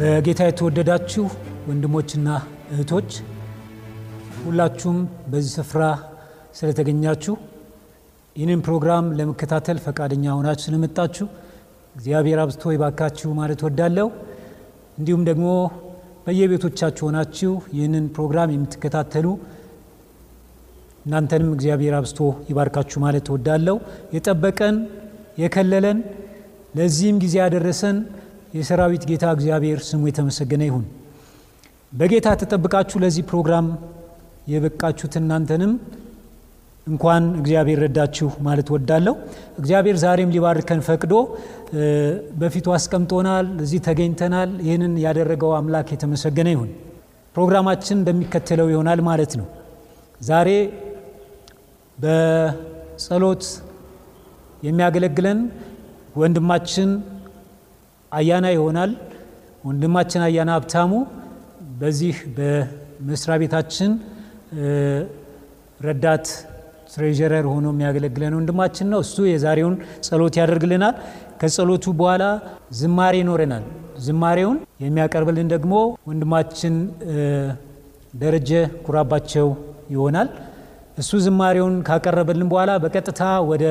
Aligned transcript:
በጌታ 0.00 0.42
የተወደዳችሁ 0.46 1.24
ወንድሞችና 1.68 2.28
እህቶች 2.72 3.10
ሁላችሁም 4.44 4.98
በዚህ 5.30 5.52
ስፍራ 5.58 5.82
ስለተገኛችሁ 6.58 7.34
ይህንን 8.36 8.60
ፕሮግራም 8.66 9.06
ለመከታተል 9.18 9.78
ፈቃደኛ 9.86 10.24
ሆናችሁ 10.36 10.64
ስለመጣችሁ 10.66 11.26
እግዚአብሔር 11.94 12.38
አብዝቶ 12.42 12.72
ይባርካችሁ 12.74 13.30
ማለት 13.40 13.62
ወዳለሁ። 13.66 14.06
እንዲሁም 14.98 15.24
ደግሞ 15.28 15.46
በየቤቶቻችሁ 16.26 17.04
ሆናችሁ 17.08 17.52
ይህንን 17.76 18.06
ፕሮግራም 18.16 18.54
የምትከታተሉ 18.54 19.26
እናንተንም 21.06 21.52
እግዚአብሔር 21.56 21.96
አብዝቶ 21.98 22.20
ይባርካችሁ 22.50 23.00
ማለት 23.04 23.28
ወዳለሁ። 23.34 23.76
የጠበቀን 24.16 24.78
የከለለን 25.42 26.00
ለዚህም 26.76 27.20
ጊዜ 27.22 27.36
ያደረሰን 27.42 27.98
የሰራዊት 28.54 29.02
ጌታ 29.10 29.24
እግዚአብሔር 29.36 29.78
ስሙ 29.88 30.02
የተመሰገነ 30.08 30.62
ይሁን። 30.68 30.84
በጌታ 31.92 32.28
ተጠብቃችሁ 32.40 32.98
ለዚህ 33.02 33.24
ፕሮግራም 33.30 33.66
የበቃችሁት 34.52 35.14
እናንተንም 35.20 35.72
እንኳን 36.86 37.24
እግዚአብሔር 37.40 37.78
ረዳችሁ 37.84 38.28
ማለት 38.46 38.68
ወዳለሁ። 38.74 39.14
እግዚአብሔር 39.58 39.96
ዛሬም 40.04 40.30
ሊባርከን 40.34 40.80
ፈቅዶ 40.86 41.14
በፊቱ 42.40 42.66
አስቀምጦናል፣ 42.76 43.48
እዚህ 43.64 43.80
ተገኝተናል። 43.86 44.52
ይህንን 44.66 44.94
ያደረገው 45.04 45.52
አምላክ 45.58 45.88
የተመሰገነ 45.94 46.48
ይሁን። 46.54 46.70
ፕሮግራማችን 47.34 47.96
እንደሚከተለው 47.98 48.68
ይሆናል 48.72 49.00
ማለት 49.08 49.32
ነው። 49.40 49.46
ዛሬ 50.20 50.48
በጸሎት 51.98 53.44
የሚያገለግለን 54.62 55.38
ወንድማችን 56.16 56.90
አያና 58.12 58.46
ይሆናል። 58.54 58.92
ወንድማችን 59.64 60.22
አያና 60.26 60.50
ሀብታሙ 60.56 60.92
በዚህ 61.80 62.16
በመስሪያ 62.36 63.36
ቤታችን 63.42 63.90
ረዳት 65.80 66.26
ትሬዠረር 66.92 67.46
ሆኖ 67.52 67.66
የሚያገለግለን 67.72 68.34
ወንድማችን 68.38 68.88
ነው። 68.92 69.00
እሱ 69.04 69.16
የዛሬውን 69.30 69.74
ጸሎት 70.06 70.34
ያደርግልናል። 70.40 70.94
ከጸሎቱ 71.40 71.84
በኋላ 72.00 72.24
ዝማሬ 72.78 73.14
ይኖረናል። 73.22 73.64
ዝማሬውን 74.06 74.56
የሚያቀርብልን 74.84 75.48
ደግሞ 75.54 75.72
ወንድማችን 76.10 76.74
ደረጀ 78.14 78.50
ኩራባቸው 78.86 79.48
ይሆናል። 79.94 80.28
እሱ 80.98 81.10
ዝማሬውን 81.26 81.74
ካቀረበልን 81.88 82.48
በኋላ 82.52 82.70
በቀጥታ 82.84 83.20
ወደ 83.50 83.64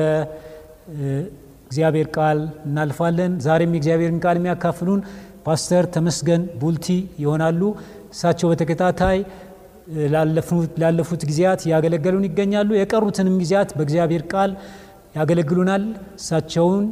እግዚአብሔር 1.70 2.08
ቃል 2.14 2.38
እናልፋለን። 2.66 3.32
ዛሬም 3.44 3.74
የእግዚአብሔርን 3.74 4.20
ቃል 4.24 4.36
የሚያካፍሉን 4.38 5.00
ፓስተር 5.46 5.84
ተመስገን 5.94 6.42
ቡልቲ 6.62 6.86
ይሆናሉ። 7.22 7.60
እሳቸው 8.12 8.48
በተከታታይ 8.52 9.18
ላለፉት 10.82 11.22
ጊዜያት 11.30 11.60
ያገለገሉን 11.70 12.24
ይገኛሉ። 12.28 12.70
የቀሩትንም 12.78 13.36
ጊዜያት 13.42 13.70
በእግዚአብሔር 13.78 14.24
ቃል 14.32 14.50
ያገለግሉናል። 15.16 15.84
እሳቸውን 16.18 16.84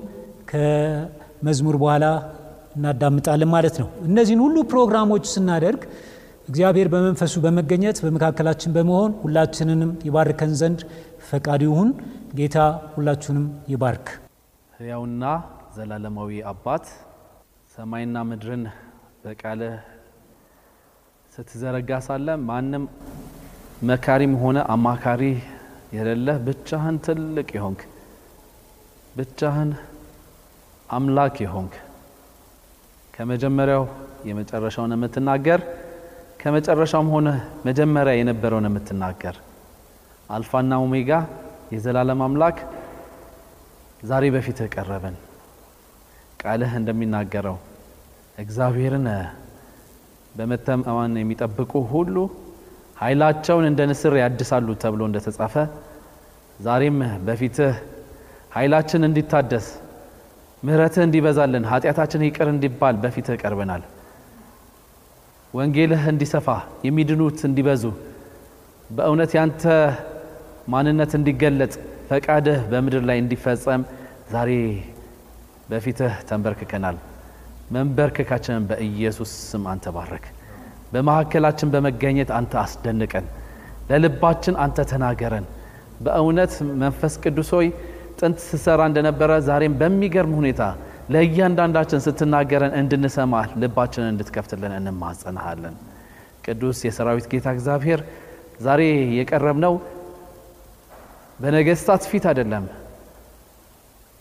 ከመዝሙር 0.53 1.77
በኋላ 1.83 2.05
እናዳምጣለን 2.77 3.51
ማለት 3.55 3.77
ነው። 3.83 3.91
እነዚህን 4.09 4.43
ሁሉ 4.45 4.57
ፕሮግራሞች 4.73 5.27
ስናደርግ 5.35 5.83
እግዚአብሔር 6.49 6.89
በመንፈሱ 6.93 7.35
በመገኘት 7.45 7.99
በመካከላችን 8.05 8.75
በመሆን 8.77 9.11
ሁላችንንም 9.23 9.91
ይባርከን 10.09 10.55
ዘንድ 10.63 10.81
ፈቃዱ 11.31 11.63
ይሁን። 11.69 11.91
ጌታ 12.35 12.57
ሁላችሁንም 12.95 13.45
ይባርክ። 13.69 14.07
ሕያውና 14.79 15.25
ዘላለማዊ 15.77 16.33
አባት 16.51 16.85
ሰማይና 17.73 18.19
ምድርን 18.29 18.63
በቃልህ 19.23 19.75
ስትዘረጋ 21.33 21.99
ሳለ 22.07 22.37
ማንም 22.49 22.85
መካሪም 23.89 24.35
ሆነ 24.43 24.59
አማካሪ 24.75 25.23
የሌለህ 25.97 26.39
ብቻህን 26.47 26.97
ትልቅ 27.07 27.49
የሆንክ 27.57 27.83
ብቻህን 29.17 29.71
አምላክ 30.89 31.37
የሆንክ። 31.45 31.75
ከመጀመሪያው 33.15 33.85
የመጨረሻውን 34.29 34.97
የምትናገር 34.97 35.61
ከመጨረሻውም 36.41 37.13
ሆነ 37.15 37.29
መጀመሪያ 37.65 38.15
የነበረውን 38.19 38.69
የምትናገር። 38.69 39.37
አልፋና 40.29 40.75
ኦሜጋ 40.85 41.11
የዘላለም 41.73 42.23
አምላክ 42.27 42.59
ዛሬ 44.01 44.25
በፊትህ 44.35 44.69
ቀረብን። 44.75 45.17
ቃልህ 46.43 46.73
እንደሚናገረው 46.81 47.57
እግዚአብሔርን 48.39 49.07
በመተማመን 50.35 51.15
የሚጠብቁ 51.21 51.73
ሁሉ 51.93 52.17
ኃይላቸውን 53.01 53.65
እንደ 53.71 53.81
ንስር 53.91 54.15
ያድሳሉ 54.21 54.69
ተብሎ 54.83 55.03
እንደተጻፈ 55.09 55.55
ዛሬም 56.59 56.97
በፊትህ 57.27 57.75
ኃይላችን 58.57 59.07
እንዲታደስ 59.09 59.67
ምሕረትህ 60.63 61.03
እንዲበዛልን 61.07 61.65
ኃጢአታችን 61.71 62.25
ይቅር 62.27 62.49
እንዲባል 62.55 62.97
በፊትህ 63.03 63.37
ቀርበናል። 63.43 63.83
ወንጌልህ 65.55 66.03
እንዲሰፋ 66.13 66.47
የሚድኑት 66.87 67.39
እንዲበዙ 67.49 67.85
በእውነት 68.91 69.33
ያንተ 69.39 69.63
ማንነት 70.69 71.13
እንዲገለጥ 71.19 71.75
ፈቃድህ 72.11 72.59
በምድር 72.71 73.03
ላይ 73.09 73.19
እንዲፈጸም 73.23 73.83
ዛሬ 74.33 74.51
በፊትህ 75.71 76.15
ተንበርክከናል። 76.29 76.97
መንበርከካችንን 77.75 78.65
በኢየሱስ 78.71 79.31
ስም 79.49 79.65
አንተ 79.73 79.87
ባረክ። 79.97 80.27
በመካከላችን 80.93 81.73
በመገኘት 81.75 82.31
አንተ 82.39 82.53
አስደንቀን፣ 82.63 83.27
ለልባችን 83.91 84.55
አንተ 84.65 84.79
ተናገረን። 84.91 85.47
በእውነት 86.01 86.53
መንፈስ 86.83 87.15
ቅዱስ 87.25 87.51
ጥንት 88.19 88.39
ስሰራ 88.47 88.81
እንደነበረ 88.91 89.31
ዛሬም 89.49 89.75
በሚገርም 89.81 90.33
ሁኔታ 90.39 90.63
ለእያንዳንዳችን 91.15 92.03
ስትናገረን 92.07 92.73
እንድንሰማ 92.81 93.33
ልባችንን 93.63 94.11
እንድትከፍትልን 94.13 94.73
እንማጸናሃለን። 94.79 95.77
ቅዱስ 96.45 96.79
የሰራዊት 96.87 97.27
ጌታ 97.33 97.49
እግዚአብሔር 97.57 98.01
ዛሬ 98.61 98.83
የቀረብነው 99.19 99.75
በነገስታት 101.39 102.03
ፊት 102.11 102.25
አይደለም፣ 102.31 102.65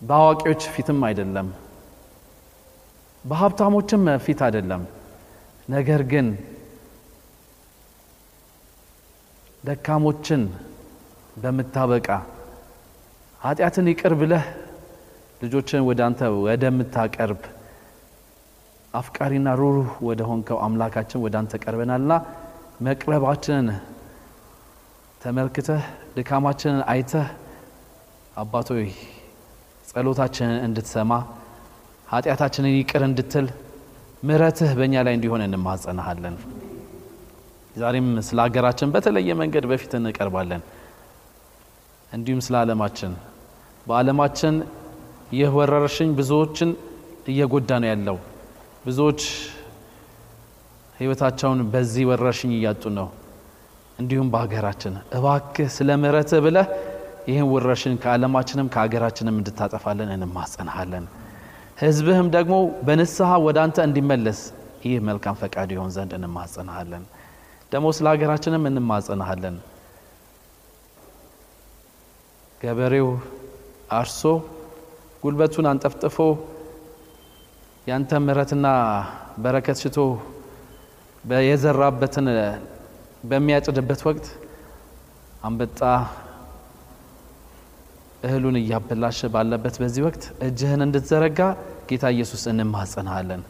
በአዋቂዎች 0.01 0.63
ፊትም 0.73 0.99
አይደለም፣ 1.07 1.47
በሀብታሞችም 3.25 4.03
ፊት 4.25 4.39
አይደለም። 4.47 4.83
ነገር 5.69 6.01
ግን 6.11 6.27
ደካሞችን 9.63 10.41
በምታበቃ 11.37 12.09
ኃጢአትን 13.41 13.87
ይቅር 13.91 14.13
ብለህ 14.21 14.45
ልጆችን 15.41 15.81
ወደ 15.89 15.99
አንተ 16.07 16.29
ወደምታቀርብ 16.45 17.41
አፍቃሪና 18.93 19.47
ሩሩህ 19.59 19.89
ወደ 20.07 20.21
ሆንከው 20.29 20.59
አምላካችን 20.65 21.21
ወደ 21.25 21.35
አንተ 21.41 21.53
ቀርበናልና 21.63 22.13
መቅረባችንን 22.87 23.67
ተመልክተህ 25.21 25.83
ድካማችንን 26.15 26.81
አይተህ 26.91 27.27
አባቶይ 28.35 28.85
ጸሎታችንን 29.87 30.59
እንድትሰማ 30.65 31.11
ኃጢአታችንን 32.07 32.73
ይቅር 32.73 33.03
እንድትል 33.07 33.47
ምሕረትህ 34.23 34.71
በእኛ 34.77 34.95
ላይ 35.05 35.13
እንዲሆን 35.17 35.41
እንማጸናሃለን። 35.45 36.35
ዛሬም 37.75 38.07
ስለ 38.27 38.37
ሀገራችን 38.45 38.91
በተለየ 38.93 39.29
መንገድ 39.41 39.65
በፊት 39.71 39.91
እንቀርባለን። 39.99 40.61
እንዲሁም 42.11 42.41
ስለ 42.45 42.55
ዓለማችን 42.61 43.11
በዓለማችን 43.85 44.55
ይህ 45.31 45.51
ወረርሽኝ 45.57 46.09
ብዙዎችን 46.19 46.69
እየጎዳ 47.31 47.71
ነው 47.83 47.89
ያለው። 47.91 48.17
ብዙዎች 48.85 49.21
ሕይወታቸውን 50.95 51.59
በዚህ 51.73 52.03
ወረርሽኝ 52.09 52.51
እያጡ 52.57 52.83
ነው። 52.97 53.07
እንዲሁም 53.99 54.27
በሀገራችን 54.33 54.95
እባክህ 55.17 55.69
ስለ 55.75 55.89
ምሕረትህ 56.01 56.39
ብለህ 56.45 56.67
ይህን 57.29 57.47
ወረርሽኝ 57.53 57.95
ከዓለማችንም 58.03 58.67
ከሀገራችንም 58.73 59.37
እንድታጠፋለን 59.39 60.09
እንማጸናሃለን። 60.15 61.05
ሕዝብህም 61.81 62.27
ደግሞ 62.35 62.55
በንስሐ 62.87 63.31
ወደ 63.45 63.57
አንተ 63.63 63.77
እንዲመለስ 63.87 64.39
ይህ 64.85 64.99
መልካም 65.07 65.35
ፈቃድ 65.41 65.69
ይሆን 65.75 65.89
ዘንድ 65.95 66.11
እንማጸናሃለን። 66.17 67.03
ደግሞ 67.71 67.87
ስለ 67.97 68.05
ሀገራችንም 68.13 68.63
እንማጸናሃለን። 68.69 69.55
ገበሬው 72.61 73.09
አርሶ 73.97 74.21
ጉልበቱን 75.23 75.67
አንጠፍጥፎ 75.71 76.17
ያንተ 77.87 78.19
ምሕረትና 78.23 78.67
በረከት 79.43 79.77
ሽቶ 79.83 79.99
የዘራበትን 81.47 82.27
በሚያጭድበት 83.23 84.01
ወቅት 84.07 84.25
አንበጣ 85.43 85.79
እህሉን 88.23 88.55
እያበላሸ 88.59 89.29
ባለበት 89.33 89.75
በዚህ 89.81 90.03
ወቅት 90.07 90.23
እጅህን 90.45 90.81
እንድትዘረጋ 90.85 91.39
ጌታ 91.89 92.05
ኢየሱስ 92.15 92.43
እንማጸናሃለን። 92.51 93.41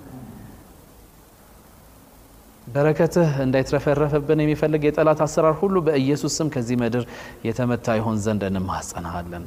በረከትህ 2.68 3.30
እንዳይትረፈረፍብን 3.44 4.40
የሚፈልግ 4.44 4.82
የጠላት 4.86 5.20
አሰራር 5.26 5.56
ሁሉ 5.62 5.76
በኢየሱስ 5.86 6.34
ስም 6.40 6.48
ከዚህ 6.54 6.78
ምድር 6.82 7.04
የተመታ 7.48 7.96
ይሆን 8.00 8.18
ዘንድ 8.26 8.44
እንማጸናሃለን። 8.50 9.46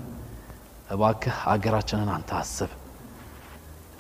እባክህ 0.90 1.36
አገራችንን 1.52 2.10
አንተ 2.14 2.30
አስብ። 2.40 2.70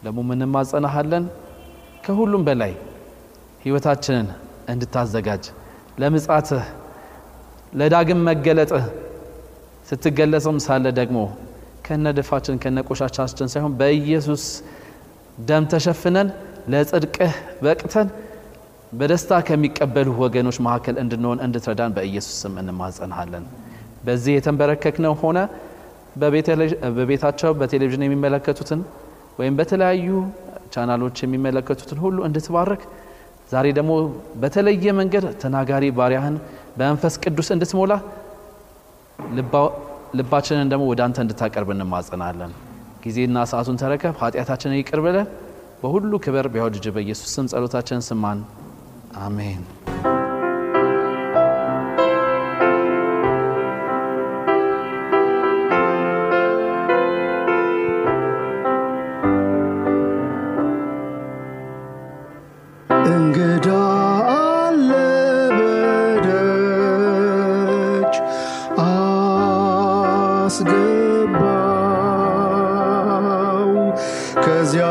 ደግሞ 0.02 0.18
እንማጸናሃለን። 0.36 1.24
ከሁሉም 2.04 2.44
በላይ 2.48 2.72
ሕይወታችንን 3.64 4.28
እንድታዘጋጅ 4.72 5.44
ለምጻትህ 6.00 6.64
ለዳግም 7.72 8.20
መገለጥህ 8.28 8.84
ስትገለጽም 9.88 10.58
ሳለ 10.64 10.86
ደግሞ 10.98 11.18
ከነ 11.86 12.06
ድፋችን 12.18 12.56
ከነ 12.62 12.78
ቆሻቻችን 12.88 13.48
ሳይሆን 13.52 13.72
በኢየሱስ 13.80 14.42
ደም 15.48 15.64
ተሸፍነን 15.72 16.28
ለጽድቅህ 16.72 17.32
በቅተን 17.62 18.08
በደስታ 18.92 19.32
ከሚቀበሉ 19.48 20.08
ወገኖች 20.22 20.56
መካከል 20.66 20.96
እንድንሆን 21.02 21.38
እንድትረዳን 21.46 21.92
በኢየሱስ 21.96 22.36
ስም 22.42 22.54
እንማጸንሃለን። 22.62 23.44
በዚህ 24.06 24.32
የተንበረከክነው 24.36 25.14
ሆነ 25.22 25.38
በቤታቸው 26.96 27.50
በቴሌቪዥን 27.60 28.04
የሚመለከቱትን 28.06 28.80
ወይም 29.38 29.54
በተለያዩ 29.58 30.08
ቻናሎች 30.74 31.16
የሚመለከቱትን 31.24 31.98
ሁሉ 32.04 32.18
እንድትባረክ 32.28 32.82
ዛሬ 33.50 33.66
ደግሞ 33.78 33.92
በተለየ 34.42 34.92
መንገድ 35.00 35.24
ተናጋሪ 35.42 35.84
ባሪያህን 35.98 36.36
በመንፈስ 36.78 37.14
ቅዱስ 37.24 37.48
እንድትሞላ 37.54 37.92
ልባችንን 40.18 40.70
ደግሞ 40.72 40.84
ወደ 40.90 41.00
አንተ 41.06 41.18
እንድታቀርብ 41.24 41.68
እንማጸናለን። 41.74 42.52
ጊዜና 43.04 43.44
ሰዓቱን 43.52 43.80
ተረከብ፣ 43.82 44.14
ኃጢአታችንን 44.22 44.78
ይቅር 44.80 45.00
ብለን 45.06 45.28
በሁሉ 45.82 46.12
ክብር 46.24 46.46
ልጅ 46.68 46.86
በኢየሱስ 46.96 47.30
ስም 47.36 47.48
ጸሎታችንን 47.52 48.06
ስማን። 48.08 48.40
አሜን። 49.20 49.62
ከዚያ 74.44 74.86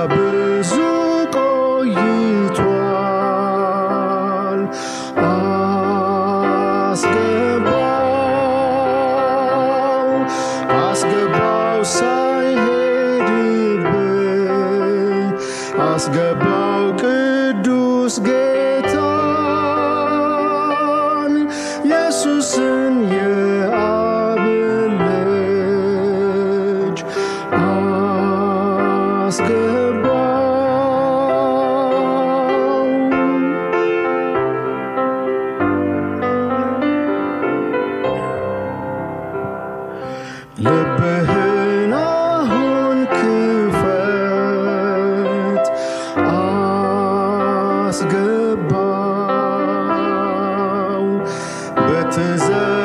Is 52.19 52.41
a 52.49 52.78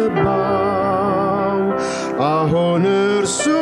አስገባው 0.00 1.60
አሁን 2.28 2.84
እርሱን 2.92 3.59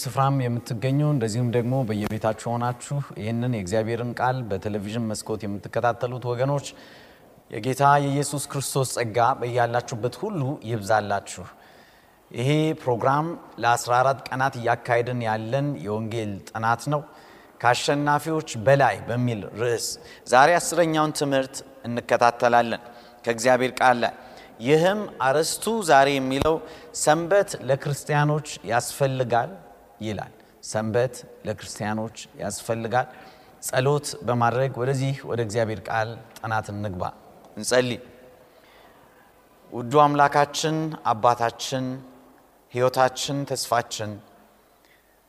ስፍራም 0.00 0.36
የምትገኙ 0.42 1.00
እንደዚሁም 1.14 1.48
ደግሞ 1.56 1.74
በየቤታችሁ 1.88 2.48
ሆናችሁ 2.52 2.96
ይህንን 3.20 3.52
የእግዚአብሔርን 3.56 4.12
ቃል 4.20 4.36
በቴሌቪዥን 4.50 5.06
መስኮት 5.10 5.40
የምትከታተሉት 5.46 6.24
ወገኖች 6.30 6.66
የጌታ 7.50 7.84
የኢየሱስ 8.02 8.44
ክርስቶስ 8.50 8.90
ጸጋ 8.96 9.18
በያላችሁበት 9.40 10.16
ሁሉ 10.22 10.40
ይብዛላችሁ። 10.70 11.44
ይሄ 12.30 12.50
ፕሮግራም 12.82 13.28
ለ14 13.62 14.20
ቀናት 14.28 14.56
እያካሄድን 14.60 15.22
ያለን 15.26 15.68
የወንጌል 15.86 16.32
ጥናት 16.50 16.82
ነው። 16.92 17.02
ከአሸናፊዎች 17.60 18.50
በላይ 18.66 18.96
በሚል 19.08 19.40
ርዕስ 19.60 19.86
ዛሬ 20.30 20.50
አስረኛውን 20.58 21.14
ትምህርት 21.20 21.56
እንከታተላለን 21.88 22.84
ከእግዚአብሔር 23.24 23.72
ቃል 23.80 23.98
ላይ። 24.04 24.14
ይህም 24.62 25.00
አርዕስቱ 25.26 25.74
ዛሬ 25.90 26.08
የሚለው 26.16 26.56
ሰንበት 27.02 27.50
ለክርስቲያኖች 27.68 28.48
ያስፈልጋል 28.70 29.50
ይላል። 30.00 30.32
ሰንበት 30.64 31.14
ለክርስቲያኖች 31.46 32.16
ያስፈልጋል። 32.42 33.06
ጸሎት 33.62 34.06
በማድረግ 34.26 34.72
ወደዚህ 34.82 35.14
ወደ 35.30 35.40
እግዚአብሔር 35.46 35.80
ቃል 35.88 36.08
ጥናት 36.38 36.66
እንግባ። 36.74 37.02
እንጸልይ። 37.56 38.00
ውዱ 39.70 39.92
አምላካችን 40.04 40.76
አባታችን፣ 41.12 41.84
ሕይወታችን፣ 42.72 43.36
ተስፋችን 43.50 44.10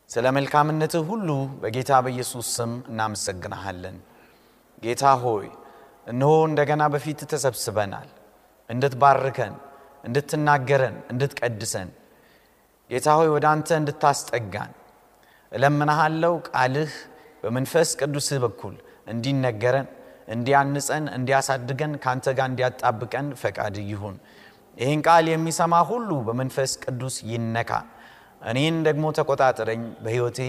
ስለ 0.09 0.25
መልካምነትህ 0.37 1.03
ሁሉ 1.09 1.29
በጌታ 1.61 1.91
በኢየሱስ 2.05 2.47
ስም 2.55 2.71
እናመሰግንሃለን። 2.89 3.97
ጌታ 4.83 5.03
ሆይ 5.23 5.47
እነሆ 6.07 6.31
እንደገና 6.49 6.83
በፊት 6.93 7.19
ተሰብስበናል። 7.31 8.09
እንድትባርከን፣ 8.69 9.53
እንድትናገረን፣ 10.03 10.95
እንድትቀድሰን 11.11 11.89
ጌታ 12.91 13.07
ሆይ 13.17 13.29
ወደ 13.33 13.45
አንተ 13.51 13.69
እንድታስጠጋን 13.79 14.71
እለምናሃለው። 15.51 16.33
ቃልህ 16.49 16.91
በመንፈስ 17.43 17.89
ቅዱስህ 17.99 18.39
በኩል 18.45 18.75
እንዲነገረን፣ 19.11 19.87
እንዲያንጸን፣ 20.27 21.05
እንዲያሳድገን፣ 21.17 21.93
ከአንተ 22.03 22.25
ጋር 22.37 22.47
እንዲያጣብቀን 22.51 23.27
ፈቃድ 23.41 23.75
ይሁን። 23.91 24.15
ይህን 24.77 24.99
ቃል 25.07 25.25
የሚሰማ 25.31 25.73
ሁሉ 25.89 26.09
በመንፈስ 26.27 26.71
ቅዱስ 26.83 27.15
ይነካ። 27.31 27.71
እኔን 28.41 28.77
ደግሞ 28.87 29.05
ተቆጣጠረኝ። 29.17 29.81
በሕይወቴ 30.03 30.39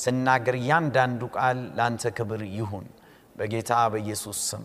ስናገር 0.00 0.56
እያንዳንዱ 0.60 1.22
ቃል 1.36 1.58
ለአንተ 1.76 2.12
ክብር 2.18 2.42
ይሁን። 2.56 2.86
በጌታ 3.36 3.72
በኢየሱስ 3.92 4.38
ስም 4.48 4.64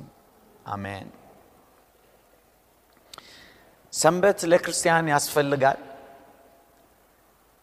አሜን። 0.67 1.07
ሰንበት 3.93 4.39
ለክርስቲያን 4.51 5.11
ያስፈልጋል። 5.13 5.79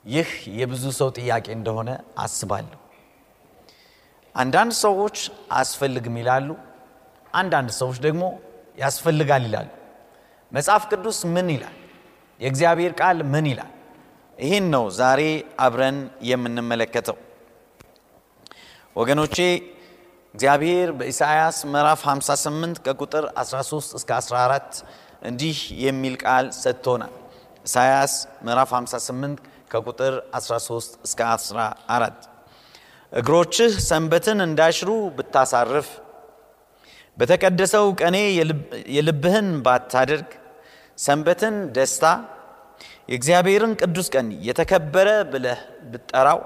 ይህ 0.04 0.28
የብዙ 0.58 0.84
ሰው 0.98 1.08
ጥያቄ 1.18 1.46
እንደሆነ 1.56 1.90
አስባለሁ። 2.18 2.78
አንዳንድ 4.34 4.72
ሰዎች 4.84 5.16
አያስፈልግም 5.52 6.14
ይላሉ። 6.20 6.48
አንዳንድ 7.34 7.70
ሰዎች 7.80 7.98
ደግሞ 8.06 8.22
ያስፈልጋል 8.78 9.42
ይላሉ። 9.48 9.68
መጽሐፍ 10.52 10.82
ቅዱስ 10.92 11.18
ምን 11.34 11.48
ይላል? 11.54 11.76
የእግዚአብሔር 12.40 12.92
ቃል 13.00 13.18
ምን 13.32 13.46
ይላል? 13.50 13.70
ይህን 14.38 14.66
ነው 14.74 14.84
ዛሬ 14.98 15.20
አብረን 15.58 15.98
የምንመለከተው 16.22 17.16
ወገኖቼ። 18.96 19.36
እግዚአብሔር 20.34 20.88
በኢሳይያስ 20.98 21.56
ምዕራፍ 21.72 22.00
58 22.06 22.82
ከቁጥር 22.86 23.24
13 23.40 23.94
እስከ 23.98 24.10
14 24.18 24.82
እንዲህ 25.22 25.56
የሚል 25.84 26.14
ቃል 26.22 26.46
ሰጥቶናል። 26.58 27.12
ኢሳይያስ 27.66 28.12
ምዕራፍ 28.46 28.70
58 28.74 29.40
ከቁጥር 29.70 30.14
13 30.36 30.98
እስከ 31.06 31.20
14 31.30 32.28
እግሮችህ 33.12 33.72
ሰንበትን 33.86 34.38
እንዳይሽሩ 34.46 34.90
ብታሳርፍ 35.16 35.88
በተቀደሰው 37.18 37.86
ቀኔ 38.00 38.16
የልብህን 38.96 39.48
ባታደርግ 39.64 40.28
ሰንበትን 40.98 41.56
ደስታ 41.76 42.04
የእግዚአብሔርን 43.10 43.72
ቅዱስ 43.80 44.08
ቀን 44.14 44.26
የተከበረ 44.46 45.08
ብለህ 45.32 45.60
ብትጠራው 45.90 46.40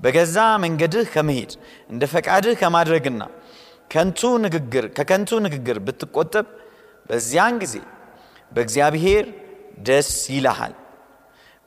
በገዛ 0.00 0.36
መንገድህ 0.64 1.06
ከመሄድ 1.14 1.52
እንደ 1.90 2.02
ፈቃድህ 2.12 2.56
ከማድረግና 2.60 3.22
ከንቱ 3.90 4.20
ንግግር 4.44 4.84
ከከንቱ 4.96 5.40
ንግግር 5.46 5.78
ብትቆጠብ 5.86 6.46
በዚያን 7.10 7.54
ጊዜ 7.62 7.74
በእግዚአብሔር 8.52 9.26
ደስ 9.80 10.10
ይልሃል። 10.34 10.74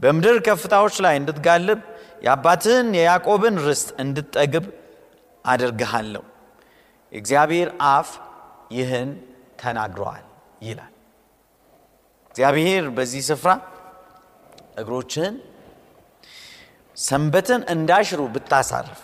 በምድር 0.01 0.38
ከፍታዎች 0.46 0.96
ላይ 1.05 1.15
እንድትጋልብ 1.20 1.79
የአባትህን 2.25 2.88
የያዕቆብን 2.98 3.55
ርስት 3.65 3.89
እንድትጠግብ 4.03 4.65
አደርግሃለሁ። 5.46 6.24
የእግዚአብሔር 7.12 7.70
አፍ 7.89 8.10
ይህን 8.72 9.10
ተናግረዋል 9.62 10.25
ይላል። 10.62 10.93
እግዚአብሔር 12.31 12.84
በዚህ 12.98 13.24
ስፍራ 13.29 13.51
እግሮችህን 14.77 15.36
ሰንበትን 16.98 17.62
እንዳይሽሩ 17.74 18.22
ብታሳርፍ 18.34 19.00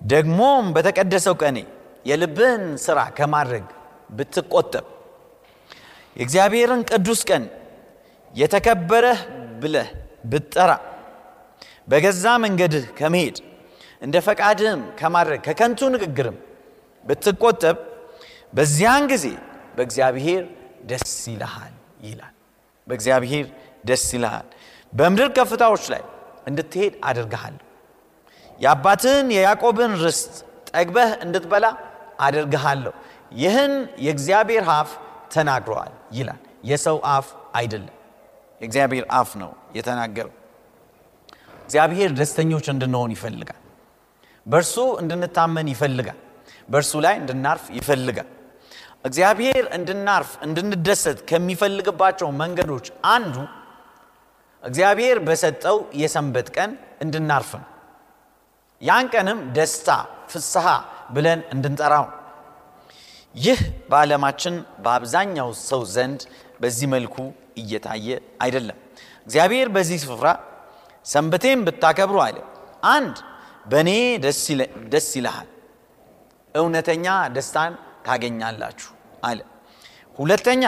ደግሞም 0.00 0.66
በተቀደሰው 0.74 1.34
ቀኔ 1.42 1.58
የልብህን 2.06 2.64
ሥራ 2.84 2.98
ከማድረግ 3.16 3.64
ብትቆጠብ 4.10 4.86
የእግዚአብሔርን 6.16 6.82
ቅዱስ 6.90 7.20
ቀን 7.30 7.44
የተከበረህ 8.34 9.20
ብለህ 9.62 9.88
ብትጠራ 10.30 10.70
በገዛ 11.88 12.24
መንገድህ 12.44 12.84
ከመሄድ 12.98 13.36
እንደ 14.02 14.16
ፈቃድህም 14.26 14.80
ከማድረግ 14.98 15.40
ከከንቱ 15.46 15.80
ንግግርም 15.94 16.36
ብትቆጠብ 17.06 17.76
በዚያን 18.52 19.04
ጊዜ 19.12 19.26
በእግዚአብሔር 19.76 20.42
ደስ 20.90 21.14
ይልሃል 21.32 21.74
ይላል። 22.06 22.34
በእግዚአብሔር 22.86 23.46
ደስ 23.84 24.04
ይልሃል። 24.14 24.46
በምድር 24.92 25.28
ከፍታዎች 25.36 25.84
ላይ 25.92 26.02
እንድትሄድ 26.46 26.94
አደርግሃለሁ። 27.08 27.64
የአባትህን 28.60 29.26
የያዕቆብን 29.34 29.92
ርስት 30.04 30.32
ጠግበህ 30.70 31.10
እንድትበላ 31.24 31.66
አደርግሃለሁ። 32.18 32.92
ይህን 33.36 33.72
የእግዚአብሔር 33.98 34.66
አፍ 34.74 34.90
ተናግረዋል 35.34 35.92
ይላል። 36.12 36.40
የሰው 36.64 36.98
አፍ 37.08 37.26
አይደለም፣ 37.54 37.94
የእግዚአብሔር 38.60 39.04
አፍ 39.16 39.30
ነው 39.42 39.50
የተናገረው። 39.76 40.34
እግዚአብሔር 41.64 42.10
ደስተኞች 42.18 42.66
እንድንሆን 42.72 43.12
ይፈልጋል። 43.16 43.60
በእርሱ 44.46 44.76
እንድንታመን 45.02 45.68
ይፈልጋል። 45.72 46.18
በእርሱ 46.68 46.92
ላይ 47.04 47.14
እንድናርፍ 47.20 47.64
ይፈልጋል። 47.78 48.28
እግዚአብሔር 49.04 49.64
እንድናርፍ 49.76 50.30
እንድንደሰት 50.46 51.18
ከሚፈልግባቸው 51.28 52.28
መንገዶች 52.40 52.86
አንዱ 53.12 53.36
እግዚአብሔር 54.62 55.18
በሰጠው 55.26 55.76
የሰንበት 56.00 56.48
ቀን 56.56 56.70
እንድናርፍ 57.00 57.50
ነው። 57.58 57.66
ያን 58.80 59.06
ቀንም 59.12 59.38
ደስታ፣ 59.56 59.88
ፍስሐ 60.30 60.66
ብለን 61.14 61.40
እንድንጠራው 61.54 62.06
ይህ 63.34 63.60
በዓለማችን 63.90 64.54
በአብዛኛው 64.84 65.48
ሰው 65.62 65.82
ዘንድ 65.94 66.20
በዚህ 66.60 66.86
መልኩ 66.94 67.16
እየታየ 67.58 68.08
አይደለም። 68.42 68.78
እግዚአብሔር 69.26 69.68
በዚህ 69.74 69.98
ስፍራ 70.04 70.28
ሰንበቴን 71.06 71.60
ብታከብሩ 71.66 72.16
አለ፣ 72.26 72.36
አንድ 72.90 73.16
በእኔ 73.66 73.90
ደስ 74.92 75.08
ይልሃል፣ 75.16 75.48
እውነተኛ 76.54 77.06
ደስታን 77.34 77.72
ታገኛላችሁ 78.06 78.90
አለ። 79.22 79.40
ሁለተኛ 80.18 80.64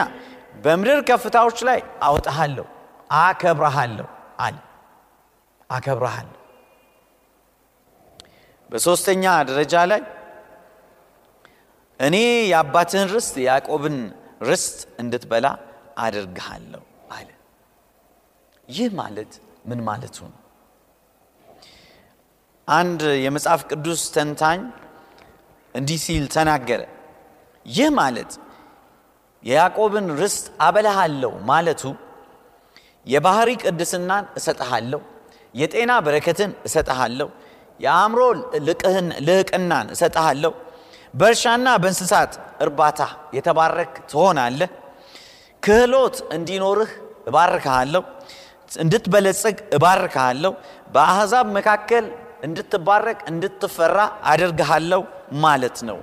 በምድር 0.63 0.99
ከፍታዎች 1.09 1.57
ላይ 1.67 1.79
አወጣሃለሁ፣ 2.07 2.65
አከብረሃለሁ 3.19 4.07
አለ። 4.39 4.57
አከብረሃለሁ። 5.69 6.37
በሦስተኛ 8.69 9.23
ደረጃ 9.49 9.75
ላይ 9.91 10.01
እኔ 11.99 12.15
የአባትህን 12.51 13.09
ርስት 13.13 13.33
የያዕቆብን 13.41 13.97
ርስት 14.41 14.77
እንድትበላ 15.01 15.47
አድርግሃለሁ 15.97 16.83
አለ። 17.11 17.29
ይህ 18.69 18.89
ማለት 18.99 19.31
ምን 19.65 19.79
ማለቱ 19.87 20.17
ነው? 20.25 20.37
አንድ 22.67 23.01
የመጽሐፍ 23.25 23.61
ቅዱስ 23.71 24.01
ተንታኝ 24.15 24.59
እንዲህ 25.75 25.99
ሲል 26.05 26.25
ተናገረ። 26.35 26.81
ይህ 27.65 27.89
ማለት 27.99 28.31
የያዕቆብን 29.43 30.07
ርስት 30.21 30.45
አበላሃለሁ 30.61 31.31
ማለቱ 31.49 31.83
የባህሪ 33.07 33.49
ቅድስናን 33.63 34.25
እሰጥሃለሁ፣ 34.39 35.01
የጤና 35.55 35.91
በረከትን 36.05 36.51
እሰጥሃለሁ፣ 36.67 37.29
የአእምሮ 37.79 38.21
ልዕቅናን 39.27 39.87
እሰጥሃለሁ፣ 39.95 40.51
በእርሻና 41.13 41.67
በእንስሳት 41.81 42.33
እርባታ 42.61 42.99
የተባረክ 43.37 43.93
ትሆናለህ፣ 44.11 44.69
ክህሎት 45.63 46.15
እንዲኖርህ 46.35 46.91
እባርክሃለሁ፣ 47.27 48.03
እንድትበለጽግ 48.79 49.57
እባርክሃለሁ፣ 49.77 50.51
በአሕዛብ 50.93 51.47
መካከል 51.57 52.05
እንድትባረክ 52.43 53.19
እንድትፈራ 53.31 53.97
አደርግሃለሁ 54.31 55.01
ማለት 55.43 55.77
ነው 55.89 55.97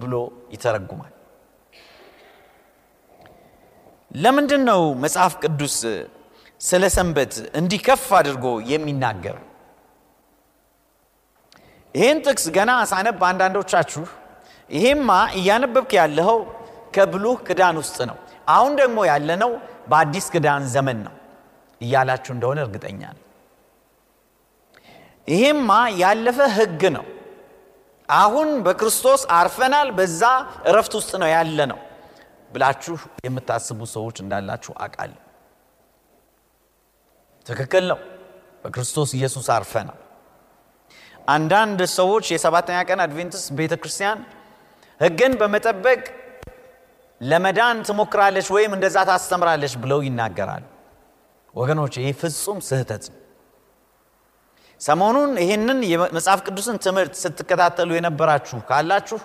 ብሎ 0.00 0.14
ይተረጉማል። 0.54 1.12
ለምንድን 4.14 4.62
ነው 4.70 4.82
መጽሐፍ 5.04 5.34
ቅዱስ 5.42 5.76
ስለ 6.60 6.82
ሰንበት 6.96 7.32
እንዲህ 7.60 7.80
ከፍ 7.86 8.08
አድርጎ 8.18 8.44
የሚናገር? 8.70 9.36
ይህን 11.94 12.18
ጥቅስ 12.26 12.44
ገና 12.56 12.70
ሳነብ 12.90 13.22
አንዳንዶቻችሁ 13.30 14.04
ይሄማ 14.70 15.08
እያነበብክ 15.38 15.90
ያለኸው 15.98 16.38
ከብሉህ 16.94 17.36
ክዳን 17.48 17.76
ውስጥ 17.82 17.98
ነው፣ 18.10 18.16
አሁን 18.46 18.72
ደግሞ 18.80 18.98
ያለነው 19.08 19.50
በአዲስ 19.90 20.26
ክዳን 20.34 20.64
ዘመን 20.74 20.98
ነው 21.06 21.14
እያላችሁ 21.80 22.32
እንደሆነ 22.34 22.58
እርግጠኛ 22.66 23.02
ነው። 23.12 23.22
ይሄማ 25.28 25.70
ያለፈ 26.02 26.38
ሕግ 26.56 26.82
ነው። 26.96 27.04
አሁን 28.08 28.48
በክርስቶስ 28.64 29.22
አርፈናል፣ 29.34 29.88
በዛ 29.98 30.22
እረፍት 30.68 30.94
ውስጥ 30.98 31.12
ነው 31.22 31.28
ያለ 31.32 31.58
ነው 31.72 31.78
ብላችሁ 32.50 32.94
የምታስቡ 33.26 33.80
ሰዎች 33.94 34.16
እንዳላችሁ 34.22 34.72
አውቃለሁ። 34.84 35.18
ትክክል 37.46 37.84
ነው። 37.92 38.00
በክርስቶስ 38.64 39.10
ኢየሱስ 39.18 39.46
አርፈናል። 39.54 39.98
አንዳንድ 41.28 41.80
ሰዎች 41.96 42.26
የሰባተኛ 42.34 42.78
ቀን 42.88 43.00
አድቬንቲስት 43.04 43.48
ቤተ 43.58 43.74
ክርስቲያን 43.80 44.20
ሕግን 45.00 45.32
በመጠበቅ 45.40 46.00
ለመዳን 47.22 47.78
ትሞክራለች 47.88 48.46
ወይም 48.54 48.72
እንደዛ 48.76 48.96
ታስተምራለች 49.08 49.74
ብለው 49.82 50.00
ይናገራሉ። 50.06 50.64
ወገኖች 51.54 51.94
ይህ 52.00 52.14
ፍጹም 52.20 52.58
ስህተት 52.68 53.04
ሰሞኑን 54.80 55.32
ይህንን 55.42 55.78
የመጽሐፍ 55.90 56.40
ቅዱስን 56.46 56.76
ትምህርት 56.84 57.14
ስትከታተሉ 57.20 57.90
የነበራችሁ 57.96 58.58
ካላችሁ 58.68 59.18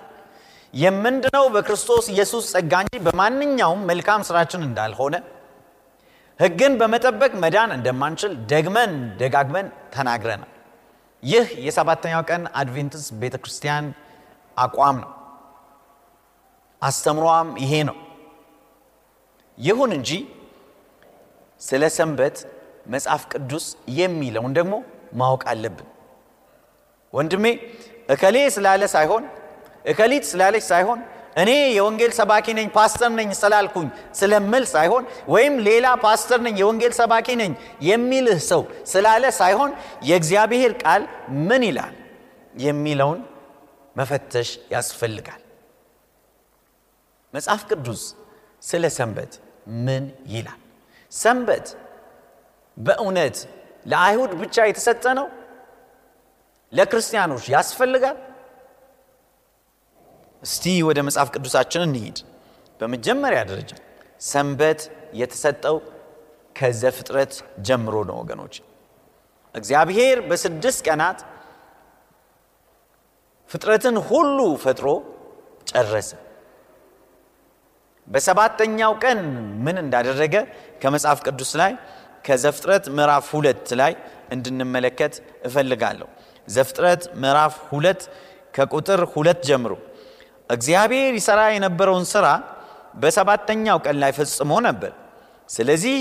የምንድነው 0.74 1.46
በክርስቶስ 1.54 2.06
ኢየሱስ 2.14 2.46
ጸጋ 2.54 2.74
እንጂ 2.84 2.96
በማንኛውም 3.06 3.82
መልካም 3.90 4.26
ስራችን 4.30 4.66
እንዳልሆነ 4.68 5.16
ሕግን 6.40 6.74
በመጠበቅ 6.80 7.32
መዳን 7.44 7.72
እንደማንችል 7.78 8.34
ደግመን 8.52 8.92
ደጋግመን 9.22 9.68
ተናግረናል። 9.96 10.52
ይህ 11.24 11.48
የሰባተኛው 11.66 12.22
ቀን 12.30 12.44
አድቬንቲስት 12.60 13.10
ቤተ 13.22 13.36
ክርስቲያን 13.44 13.86
አቋም 14.58 14.98
ነው። 15.04 15.12
አስተምሯም 16.82 17.50
ይሄ 17.64 17.74
ነው። 17.90 17.98
ይሁን 19.58 19.92
እንጂ 19.98 20.12
ስለ 21.62 21.84
ሰንበት 21.96 22.38
መጽሐፍ 22.94 23.24
ቅዱስ 23.32 23.66
የሚለውን 24.00 24.52
ደግሞ 24.58 24.74
ማወቅ 25.14 25.44
አለብን። 25.52 25.88
ወንድሜ 27.14 27.46
እከሌ 28.10 28.38
ስላለ 28.56 28.84
ሳይሆን 28.96 29.24
እከሊት 29.86 30.26
ስላለች 30.30 30.66
ሳይሆን 30.70 31.00
እኔ 31.42 31.52
የወንጌል 31.78 32.12
ሰባኪ 32.18 32.46
ነኝ 32.58 32.68
ፓስተር 32.76 33.12
ነኝ 33.18 33.30
ስላልኩኝ 33.42 33.88
ስለምል 34.14 34.64
ሳይሆን 34.74 35.04
ወይም 35.28 35.56
ሌላ 35.68 35.88
ፓስተር 36.06 36.40
ነኝ 36.46 36.56
የወንጌል 36.62 36.94
ሰባኪ 37.00 37.28
ነኝ 37.42 37.52
የሚልህ 37.82 38.40
ሰው 38.50 38.62
ስላለ 38.92 39.24
ሳይሆን 39.40 39.72
የእግዚአብሔር 40.10 40.74
ቃል 40.84 41.04
ምን 41.48 41.64
ይላል 41.70 41.96
የሚለውን 42.60 43.20
መፈተሽ 43.96 44.50
ያስፈልጋል። 44.72 45.42
መጽሐፍ 47.38 47.62
ቅዱስ 47.70 48.02
ስለ 48.62 48.84
ሰንበት 48.98 49.32
ምን 49.86 50.04
ይላል? 50.34 50.60
ሰንበት 51.12 51.68
በእውነት 52.78 53.38
ለአይሁድ 53.86 54.32
ብቻ 54.42 54.56
የተሰጠ 54.68 55.06
ነው? 55.20 55.28
ለክርስቲያኖች 56.74 57.46
ያስፈልጋል? 57.56 58.18
እስቲ 60.44 60.66
ወደ 60.88 61.00
መጽሐፍ 61.08 61.30
ቅዱሳችን 61.36 61.84
እንሂድ። 61.88 62.18
በመጀመሪያ 62.80 63.40
ደረጃ 63.52 63.72
ሰንበት 64.32 64.80
የተሰጠው 65.14 65.78
ከዘፍጥረት 66.56 67.34
ጀምሮ 67.62 67.96
ነው 68.10 68.16
ወገኖች። 68.22 68.56
እግዚአብሔር 69.56 70.18
በስድስት 70.30 70.80
ቀናት 70.88 71.20
ፍጥረትን 73.50 73.98
ሁሉ 74.10 74.40
ፈጥሮ 74.64 74.88
ጨረሰ። 75.72 76.10
በሰባተኛው 78.08 78.92
ቀን 79.04 79.20
ምን 79.66 79.78
እንዳደረገ 79.84 80.36
ከመጽሐፍ 80.82 81.20
ቅዱስ 81.28 81.52
ላይ 81.62 81.72
ከዘፍጥረት 82.26 82.86
ምዕራፍ 82.96 83.26
ሁለት 83.34 83.68
ላይ 83.82 83.94
እንድንመለከት 84.36 85.14
እፈልጋለሁ። 85.48 86.08
ዘፍጥረት 86.48 87.04
ምዕራፍ 87.22 87.56
ሁለት 87.72 88.02
ከቁጥር 88.54 89.02
ሁለት 89.14 89.42
ጀምሮ 89.50 89.74
እግዚአብሔር 90.50 91.14
ይሠራ 91.20 91.42
የነበረውን 91.54 92.06
ሥራ 92.14 92.28
በሰባተኛው 92.96 93.78
ቀን 93.86 93.98
ላይ 94.04 94.12
ፈጽሞ 94.18 94.52
ነበር። 94.68 94.94
ስለዚህ 95.50 95.98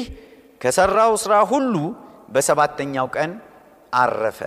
ከሠራው 0.61 1.13
ሥራ 1.25 1.35
ሁሉ 1.51 1.75
በሰባተኛው 2.35 3.07
ቀን 3.17 3.33
አረፈ። 3.95 4.41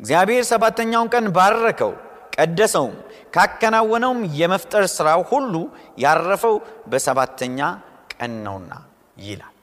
እግዚአብሔር 0.00 0.44
ሰባተኛውን 0.50 1.08
ቀን 1.14 1.26
ባረከው፣ 1.36 1.92
ቀደሰውም። 2.36 2.96
ካከናወነውም 3.36 4.20
የመፍጠር 4.38 4.84
ሥራው 4.94 5.22
ሁሉ 5.30 5.54
ያረፈው 5.98 6.54
በሰባተኛ 6.86 7.58
ቀን 8.14 8.34
ነውና 8.46 8.72
ይላል። 9.24 9.54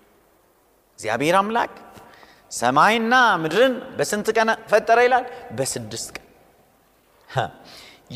እግዚአብሔር 0.99 1.35
አምላክ 1.39 1.71
ሰማይና 2.51 3.13
ምድርን 3.43 3.73
በስንት 3.97 4.27
ቀን 4.37 4.49
ፈጠረ 4.71 4.97
ይላል? 5.07 5.23
በስድስት 5.57 6.09
ቀን። 6.15 6.27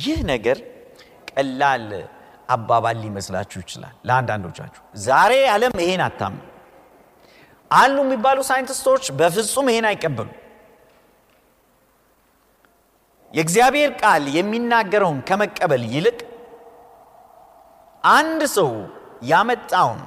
ይህ 0.03 0.19
ነገር 0.31 0.57
ቀላል 1.31 1.87
አባባል 2.49 2.97
ሊመስላችሁ 3.03 3.57
ይችላል 3.63 3.95
ለአንዳንዶቻችሁ። 4.07 4.81
ዛሬ 5.05 5.33
ዓለም 5.53 5.73
ይሄን 5.83 6.03
አታምኑ 6.05 6.43
አሉ 7.71 7.95
የሚባሉ 8.05 8.37
ሳይንቲስቶች 8.49 9.05
በፍጹም 9.19 9.69
ይሄን 9.71 9.87
አይቀበሉ። 9.89 10.29
የእግዚአብሔር 13.33 13.91
ቃል 14.01 14.23
የሚናገረውን 14.35 15.19
ከመቀበል 15.27 15.83
ይልቅ 15.93 16.19
አንድ 18.03 18.41
ሰው 18.55 18.69
ያመጣውን 19.29 20.01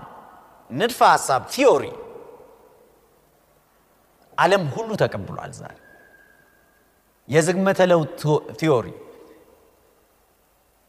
ንድፈ 0.71 1.01
ሐሳብ 1.13 1.43
theory 1.53 1.85
ዓለም 4.39 4.65
ሁሉ 4.75 4.91
ተቀብሏል። 5.03 5.53
ዛሬ 5.59 5.77
የዝግመተ 7.29 7.81
ለውጥ 7.91 8.23
theory፣ 8.61 8.87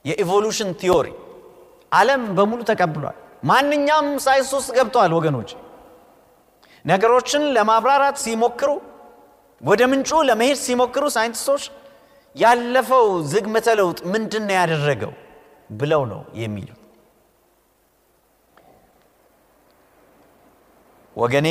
የ 0.06 0.17
evolution 0.17 0.70
theory 0.82 1.08
ዓለም 1.92 2.24
በሙሉ 2.38 2.62
ተቀብሏል። 2.70 3.18
ማንኛውም 3.44 4.10
ሳይንስ 4.26 4.50
ውስጥ 4.58 4.70
ገብተዋል 4.78 5.12
ወገኖች። 5.18 5.52
ነገሮችን 6.86 7.44
ለማብራራት 7.56 8.18
ሲሞክሩ 8.24 8.70
ወደ 9.64 9.82
ምንጩ 9.92 10.12
ለመሄድ 10.30 10.58
ሲሞክሩ 10.64 11.04
ሳይንቲስቶች 11.16 11.64
ያለፈው 12.36 13.06
ዝግመተ 13.32 13.68
ለውጥ 13.80 14.00
ምንድን 14.14 14.44
ነው 14.48 14.56
ያደረገው 14.60 15.14
ብለው 15.72 16.04
ነው 16.12 16.22
የሚሉት። 16.42 16.78
ወገኔ 21.16 21.48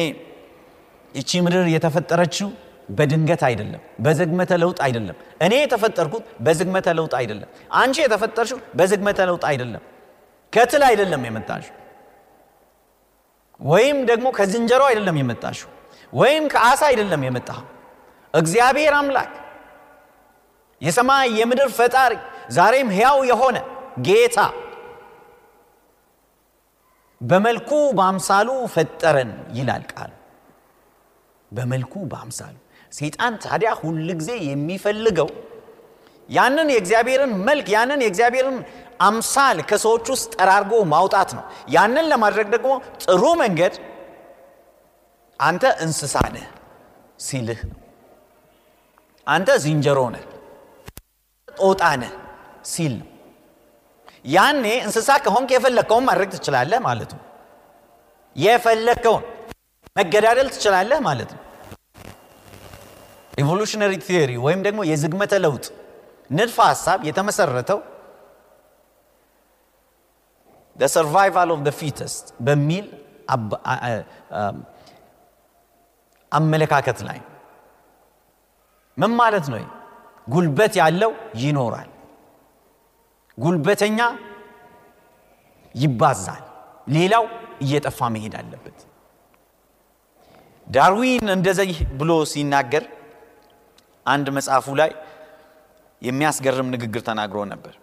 ይቺ 1.14 1.30
ምድር 1.44 1.66
የተፈጠረችው 1.72 2.48
በድንገት 2.88 3.42
አይደለም፣ 3.48 3.82
በዝግመተ 4.04 4.52
ለውጥ 4.62 4.78
አይደለም። 4.86 5.16
እኔ 5.44 5.52
የተፈጠርኩት 5.60 6.24
በዝግመተ 6.46 6.88
ለውጥ 6.98 7.12
አይደለም። 7.20 7.48
አንቺ 7.80 7.96
የተፈጠርሽው 8.04 8.58
በዝግመተ 8.78 9.18
ለውጥ 9.28 9.44
አይደለም። 9.50 9.82
ከትል 10.52 10.82
አይደለም 10.88 11.22
የመጣሽው፣ 11.26 11.76
ወይም 13.60 13.98
ደግሞ 14.10 14.26
ከዝንጀሮ 14.38 14.82
አይደለም 14.90 15.16
የመጣሽው፣ 15.20 15.70
ወይም 16.12 16.44
ከአሳ 16.52 16.80
አይደለም 16.90 17.22
የመጣው። 17.26 17.60
እግዚአብሔር 18.34 18.94
አምላክ 19.00 19.32
የሰማይ 20.80 21.28
የምድር 21.38 21.70
ፈጣሪ 21.78 22.12
ዛሬም 22.50 22.88
ሕያው 22.94 23.18
የሆነ 23.30 23.56
ጌታ 24.06 24.38
በመልኩ 27.20 27.70
በአምሳሉ 27.98 28.48
ፈጠረን 28.74 29.30
ይላል 29.56 29.82
ቃል። 29.92 30.12
በመልኩ 31.52 31.94
በአምሳሉ 32.10 32.54
ሰይጣን 32.92 33.34
ታዲያ 33.44 33.70
ሁል 33.80 34.08
ጊዜ 34.20 34.30
የሚፈልገው 34.46 35.28
ያንን 36.28 36.68
የእግዚአብሔርን 36.72 37.32
መልክ 37.46 37.66
ያንን 37.74 38.00
የእግዚአብሔርን 38.04 38.58
አምሳል 39.00 39.58
ከሰዎች 39.70 40.06
ውስጥ 40.14 40.30
ጠራርጎ 40.34 40.72
ማውጣት 40.92 41.30
ነው። 41.36 41.44
ያንን 41.68 42.06
ለማድረግ 42.12 42.48
ደግሞ 42.54 42.72
ጥሩ 43.04 43.22
መንገድ 43.42 43.74
አንተ 45.40 45.64
እንስሳ 45.84 46.16
ነህ 46.34 46.46
ሲልህ 47.20 47.60
አንተ 49.26 49.50
ዝንጀሮ 49.64 50.00
ነህ፣ 50.14 50.24
ጦጣ 51.60 51.82
ሲል 52.70 52.92
ነው። 53.00 53.06
ያኔ 54.24 54.64
እንስሳ 54.86 55.10
ከሆንክ 55.24 55.50
የፈለግከውን 55.54 56.04
ማድረግ 56.08 56.28
ትችላለህ 56.34 56.80
ማለት 56.86 57.12
ነው። 57.16 57.22
የፈለግከውን 58.36 59.24
መገዳደል 59.96 60.48
ትችላለህ 60.54 60.98
ማለት 61.06 61.30
ነው። 61.36 61.42
evolutionary 63.40 63.92
theory 64.04 64.32
ወይም 64.44 64.60
ደግሞ 64.66 64.80
የዝግመተ 64.90 65.34
ለውጥ 65.44 65.66
ንድፈ 66.30 66.58
ሀሳብ 66.70 67.00
የተመሰረተው 67.08 67.78
survival 70.76 71.50
of 71.54 71.60
fittest 71.78 72.26
በሚል 72.40 72.86
አመለካከት 76.32 76.98
ላይ 77.08 77.18
ምን 78.96 79.12
ማለት 79.20 79.46
ነው? 79.52 79.60
ጉልበት 80.30 80.72
ያለው 80.80 81.12
ይኖራል፣ 81.42 81.88
ጉልበተኛ 83.38 83.98
ይባዛል፣ 85.74 86.42
ሌላው 86.86 87.24
እየጠፋ 87.64 88.08
መሄድ 88.14 88.34
አለበት። 88.40 88.78
ዳርዊን 90.68 91.26
እንደዚህ 91.36 91.70
ብሎ 92.00 92.10
ሲናገር 92.32 92.84
አንድ 94.06 94.26
መጽሐፉ 94.36 94.66
ላይ 94.80 94.90
የሚያስገርም 96.02 96.68
ንግግር 96.74 97.02
ተናግሮ 97.08 97.38
ነበር። 97.52 97.74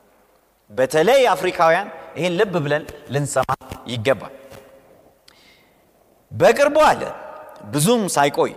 በተለይ 0.72 1.22
አፍሪካውያን 1.34 1.88
ይህን 2.18 2.34
ልብ 2.40 2.54
ብለን 2.66 2.84
ልንሰማ 3.14 3.50
ይገባል። 3.92 4.34
በቅርቡ 6.32 6.78
አለ 6.90 7.02
ብዙም 7.74 8.02
ሳይቆይ 8.16 8.54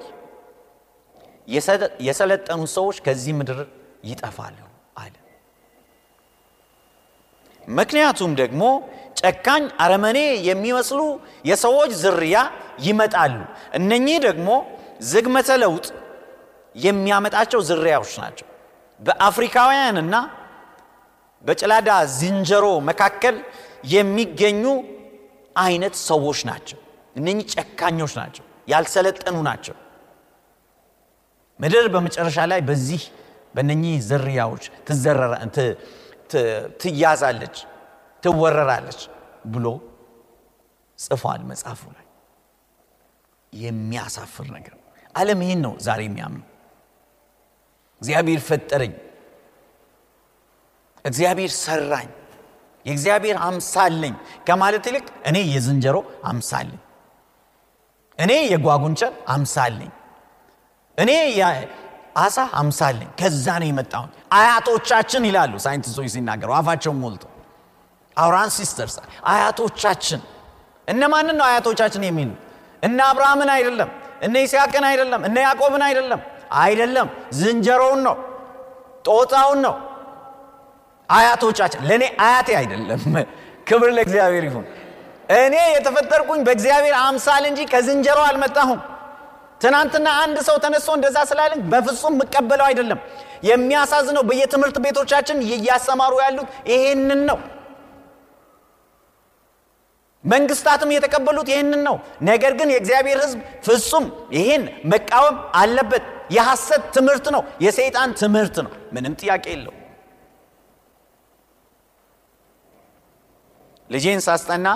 የሰለጠኑ 2.06 2.60
ሰዎች 2.74 2.96
ከዚህ 3.06 3.34
ምድር 3.38 3.58
ይጠፋሉ 4.04 4.58
አለ። 4.96 5.14
ምክንያቱም 7.68 8.32
ደግሞ 8.40 8.62
ጨካኝ 9.20 9.64
አረመኔ 9.84 10.18
የሚመስሉ 10.48 11.00
የሰዎች 11.44 11.90
ዝርያ 12.02 12.36
ይመጣሉ። 12.80 13.34
እነኚህ 13.78 14.18
ደግሞ 14.26 14.48
ዝግመተ 15.10 15.50
ለውጥ 15.62 15.86
የሚያመጣቸው 16.76 17.60
ዝርያዎች 17.68 18.12
ናቸው። 18.22 18.46
በአፍሪካውያንና 19.00 20.14
በጭላዳ 21.44 21.90
ዝንጀሮ 22.16 22.66
መካከል 22.88 23.36
የሚገኙ 23.92 24.64
አይነት 25.56 25.94
ሰዎች 26.08 26.40
ናቸው። 26.50 26.78
እነኚህ 27.16 27.46
ጨካኞች 27.54 28.12
ናቸው፣ 28.20 28.42
ያልሰለጠኑ 28.68 29.36
ናቸው። 29.48 29.76
ምድር 31.60 31.86
በመጨረሻ 31.94 32.38
ላይ 32.52 32.60
በዚህ 32.68 33.02
በእነኚህ 33.54 33.94
ዝርያዎች 34.08 34.64
ትያዛለች፣ 36.80 37.56
ትወረራለች 38.22 39.00
ብሎ 39.52 39.66
ጽፏል 40.98 41.42
መጽሐፉ 41.50 41.82
ላይ። 41.94 42.06
የሚያሳፍር 43.52 44.46
ነገር 44.56 44.74
ዓለም 45.14 45.40
ይህን 45.44 45.60
ነው 45.64 45.72
ዛሬ 45.86 46.00
የሚያምኑ 46.06 46.42
እግዚአብሔር 48.02 48.40
ፈጠረኝ፣ 48.48 48.92
እግዚአብሔር 51.04 51.52
ሰራኝ፣ 51.60 52.08
የእግዚአብሔር 52.86 53.36
አምሳለኝ 53.46 54.14
ከማለት 54.46 54.84
ይልቅ 54.88 55.06
እኔ 55.28 55.38
የዝንጀሮ 55.54 55.96
አምሳለኝ፣ 56.24 56.78
እኔ 58.18 58.32
የጓጉንቸር 58.52 59.12
አምሳለኝ፣ 59.28 59.90
እኔ 60.98 61.10
የአሳ 62.16 62.38
አምሳለኝ፣ 62.54 63.08
ከዛ 63.20 63.46
ነው 63.60 63.68
የመጣሁን። 63.68 64.08
አያቶቻችን 64.36 65.22
ይላሉ 65.28 65.52
ሳይንቲስቶች 65.64 66.08
ሲናገሩ 66.14 66.50
አፋቸውን 66.56 66.98
ሞልቶ። 67.02 67.24
our 68.16 68.50
ancestors 68.56 68.96
አያቶቻችን። 69.30 70.20
እነማንን 70.88 71.36
ነው 71.40 71.46
አያቶቻችን 71.48 72.02
የሚሉ 72.06 72.30
እነ 72.82 72.98
አብርሃምን 73.08 73.50
አይደለም 73.54 73.90
እነ 74.22 74.34
ይስሐቅን 74.44 74.84
አይደለም 74.88 75.22
እነ 75.28 75.36
ያዕቆብን 75.46 75.82
አይደለም። 75.88 76.20
አይደለም 76.60 77.08
ዝንጀሮውን 77.38 78.00
ነው 78.06 78.16
ጦጣውን 79.08 79.60
ነው። 79.66 79.74
አያቶቻችን 81.08 81.82
ለእኔ 81.88 82.04
አያቴ 82.20 82.48
አይደለም። 82.60 83.00
ክብር 83.68 83.88
ለእግዚአብሔር 83.96 84.44
ይሁን። 84.48 84.64
እኔ 85.36 85.54
የተፈጠርኩኝ 85.74 86.40
በእግዚአብሔር 86.46 86.94
አምሳል 87.00 87.44
እንጂ 87.50 87.60
ከዝንጀሮ 87.72 88.18
አልመጣሁም 88.28 88.78
ትናንትና 89.60 90.08
አንድ 90.22 90.36
ሰው 90.46 90.56
ተነስቶ 90.64 90.90
እንደዛ 90.96 91.18
ስላለኝ 91.30 91.62
በፍጹም 91.72 92.14
የምቀበለው 92.16 92.66
አይደለም 92.68 93.00
የሚያሳዝነው 93.48 94.22
በየትምህርት 94.28 94.76
ቤቶቻችን 94.84 95.38
እያሰማሩ 95.50 96.14
ያሉት 96.22 96.48
ይሄንን 96.70 97.22
ነው 97.30 97.38
መንግስታትም 100.24 100.90
የተቀበሉት 100.92 101.48
ይህንን 101.52 101.80
ነው። 101.86 101.94
ነገር 102.22 102.52
ግን 102.58 102.68
የእግዚአብሔር 102.72 103.18
ሕዝብ 103.22 103.38
ፍጹም 103.66 104.06
ይህን 104.36 104.64
መቃወም 104.92 105.36
አለበት። 105.60 106.04
የሐሰት 106.30 106.82
ትምህርት 106.96 107.26
ነው፣ 107.34 107.42
የሰይጣን 107.64 108.10
ትምህርት 108.20 108.56
ነው። 108.66 108.72
ምንም 108.92 109.14
ጥያቄ 109.20 109.44
የለው። 109.52 109.74
ልጄን 113.90 114.20
ሳስጠና 114.26 114.68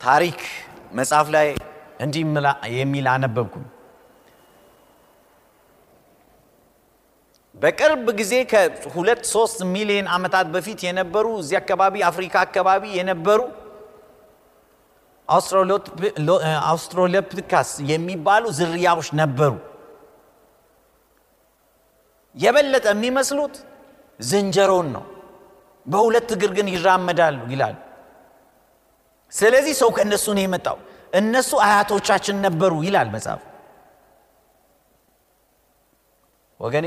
ታሪክ 0.00 0.38
መጽሐፍ 0.92 1.28
ላይ 1.34 1.48
እንዲህ 1.98 2.22
የሚል 2.76 3.06
አነበብኩኝ። 3.12 3.66
በቅርብ 7.56 8.06
ጊዜ 8.18 8.32
ከሁለት 8.50 9.22
ሶስት 9.32 9.58
ሚሊዮን 9.72 10.08
ዓመታት 10.16 10.46
በፊት 10.54 10.80
የነበሩ 10.86 11.26
እዚህ 11.40 11.56
አካባቢ 11.60 11.94
አፍሪካ 12.08 12.34
አካባቢ 12.46 12.82
የነበሩ 12.98 13.40
አውስትራሎፒቲካስ 16.68 17.70
የሚባሉ 17.90 18.44
ዝርያዎች 18.58 19.08
ነበሩ። 19.20 19.52
የበለጠ 22.36 22.86
የሚመስሉት 22.92 23.54
ዝንጀሮን 24.20 24.88
ነው። 24.96 25.04
በሁለት 25.86 26.28
እግር 26.34 26.50
ግን 26.56 26.68
ይራመዳሉ 26.72 27.38
ይላሉ። 27.52 27.76
ስለዚህ 29.32 29.74
ሰው 29.80 29.90
ከእነሱ 29.96 30.26
ነው 30.36 30.42
የመጣው። 30.44 30.78
እነሱ 31.12 31.50
አያቶቻችን 31.64 32.36
ነበሩ 32.46 32.72
ይላል 32.86 33.08
መጽሐፍ። 33.14 33.42
ወገኔ 36.60 36.86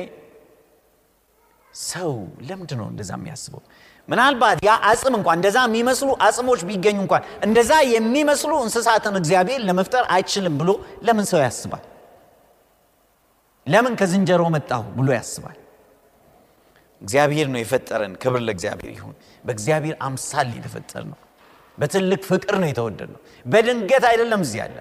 ሰው 1.83 2.11
ለምንድን 2.47 2.77
ነው 2.79 2.87
እንደዛ 2.91 3.11
የሚያስበው? 3.17 3.61
ምናልባት 4.09 4.57
ያ 4.67 4.73
አጽም 4.89 5.13
እንኳን 5.17 5.37
እንደዛ 5.39 5.57
የሚመስሉ 5.67 6.09
አጽሞች 6.25 6.61
ቢገኙ 6.69 6.97
እንኳን 7.03 7.23
እንደዛ 7.45 7.71
የሚመስሉ 7.93 8.51
እንስሳትን 8.65 9.15
እግዚአብሔር 9.21 9.61
ለመፍጠር 9.67 10.03
አይችልም 10.15 10.55
ብሎ 10.61 10.69
ለምን 11.03 11.25
ሰው 11.31 11.39
ያስባል? 11.45 11.83
ለምን 13.67 13.93
ከዝንጀሮ 13.99 14.43
መጣሁ 14.55 14.83
ብሎ 14.97 15.07
ያስባል? 15.17 15.57
እግዚአብሔር 17.01 17.47
ነው 17.53 17.59
የፈጠረን። 17.61 18.13
ክብር 18.23 18.41
ለእግዚአብሔር 18.47 18.91
ይሁን። 18.97 19.15
በእግዚአብሔር 19.45 19.95
አምሳል 20.01 20.49
የተፈጠር 20.57 21.03
ነው። 21.11 21.19
በትልቅ 21.77 22.21
ፍቅር 22.29 22.55
ነው 22.61 22.69
የተወደድ 22.69 23.09
ነው። 23.13 23.21
በድንገት 23.45 24.05
አይደለም 24.09 24.41
እዚህ 24.45 24.59
ያለ 24.63 24.77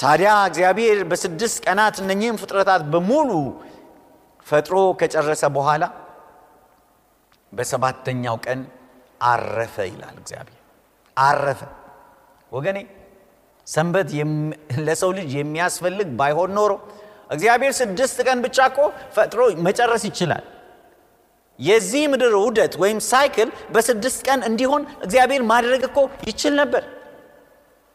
ታዲያ 0.00 0.30
እግዚአብሔር 0.48 0.98
በስድስት 1.10 1.56
ቀናት 1.64 1.96
እነኚህም 2.02 2.36
ፍጥረታት 2.42 2.82
በሙሉ 2.92 3.30
ፈጥሮ 4.46 4.76
ከጨረሰ 5.00 5.42
በኋላ 5.56 5.84
በሰባተኛው 7.52 8.36
ቀን 8.46 8.60
አረፈ 9.24 9.76
ይላል 9.90 10.16
እግዚአብሔር። 10.22 10.60
አረፈ 11.16 11.60
ወገኔ፣ 12.52 12.78
ሰንበት 13.66 14.08
ለሰው 14.86 15.10
ልጅ 15.18 15.30
የሚያስፈልግ 15.38 16.08
ባይሆን 16.20 16.52
ኖሮ 16.58 16.72
እግዚአብሔር 17.30 17.72
ስድስት 17.80 18.18
ቀን 18.26 18.38
ብቻ 18.44 18.58
እኮ 18.70 18.78
ፈጥሮ 19.16 19.40
መጨረስ 19.66 20.02
ይችላል። 20.08 20.44
የዚህ 21.58 22.02
ምድር 22.12 22.34
ውደት 22.38 22.74
ወይም 22.82 22.98
ሳይክል 23.08 23.48
በስድስት 23.74 24.20
ቀን 24.26 24.40
እንዲሆን 24.48 24.82
እግዚአብሔር 25.04 25.42
ማድረግ 25.50 25.82
እኮ 25.88 25.98
ይችል 26.28 26.54
ነበር። 26.60 26.82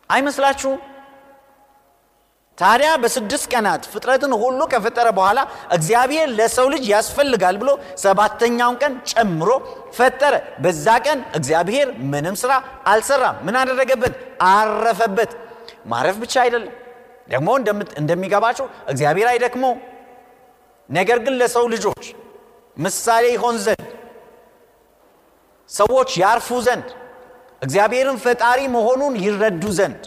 አይመስላችሁም? 0.10 0.80
ታዲያ 2.58 2.90
በስድስት 3.04 3.46
ቀናት 3.54 3.84
ፍጥረትን 3.92 4.34
ሁሉ 4.42 4.60
ከፈጠረ 4.74 5.08
በኋላ 5.18 5.40
እግዚአብሔር 5.72 6.28
ለሰው 6.38 6.68
ልጅ 6.74 6.84
ያስፈልጋል 6.92 7.56
ብሎ 7.62 7.70
ሰባተኛውን 8.04 8.76
ቀን 8.82 8.94
ጨምሮ 9.12 9.50
ፈጠረ። 9.98 10.34
በዛ 10.64 10.86
ቀን 11.06 11.20
እግዚአብሔር 11.36 11.88
ምንም 12.12 12.36
ስራ 12.44 12.52
አልሰራም። 12.88 13.38
ምን 13.46 13.58
አደረገበት? 13.62 14.14
አረፈበት። 14.50 15.32
ማረፍ 15.86 16.18
ብቻ 16.24 16.34
አይደለም 16.44 16.74
ደግሞ 17.30 17.50
እንደሚገባቸው 18.02 18.66
እግዚአብሔር 18.88 19.28
አይደክመው። 19.34 19.74
ነገር 20.90 21.18
ግን 21.26 21.34
ለሰው 21.42 21.66
ልጆች 21.74 22.04
ምሳሌ 22.78 23.26
ይሆን 23.34 23.58
ዘንድ 23.66 23.90
ሰዎች 25.70 26.12
ያርፉ 26.22 26.48
ዘንድ 26.66 26.88
እግዚአብሔርን 27.62 28.18
ፈጣሪ 28.24 28.60
መሆኑን 28.74 29.14
ይረዱ 29.24 29.64
ዘንድ 29.78 30.02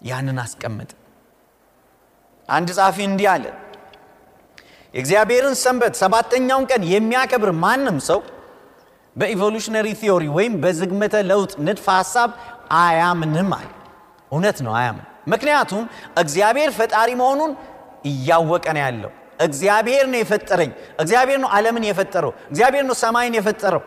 ያንን 0.00 0.38
አስቀመጠ። 0.42 0.90
አንድ 2.48 2.68
ጻፊ 2.78 2.96
እንዲህ 3.08 3.28
አለ፣ 3.32 3.44
የእግዚአብሔርን 4.94 5.54
ሰንበት 5.62 5.94
ሰባተኛውን 6.02 6.66
ቀን 6.70 6.82
የሚያከብር 6.92 7.50
ማንም 7.62 7.98
ሰው 8.08 8.20
በኢቮሉሽነሪ 9.16 9.88
ቲዮሪ 10.00 10.24
ወይም 10.36 10.54
በዝግመተ 10.62 11.14
ለውጥ 11.30 11.52
ንድፈ 11.66 11.86
ሐሳብ 11.98 12.30
አያምንም 12.78 13.50
አለ። 13.58 13.68
እውነት 14.32 14.58
ነው፣ 14.66 14.72
አያምን። 14.78 15.04
ምክንያቱም 15.32 15.84
እግዚአብሔር 16.22 16.70
ፈጣሪ 16.78 17.10
መሆኑን 17.20 17.52
እያወቀ 18.04 18.66
ነው 18.76 18.82
ያለው። 18.84 19.12
እግዚአብሔር 19.38 20.04
ነው 20.08 20.18
የፈጠረኝ፣ 20.20 20.70
እግዚአብሔር 20.98 21.38
ነው 21.42 21.50
ዓለምን 21.54 21.84
የፈጠረው፣ 21.88 22.32
እግዚአብሔር 22.50 22.84
ነው 22.88 22.96
ሰማይን 23.02 23.34
የፈጠረው፣ 23.38 23.82